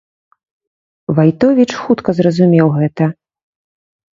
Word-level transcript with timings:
Вайтовіч 1.19 1.67
хутка 1.83 2.09
зразумеў 2.21 2.67
гэта. 2.79 3.03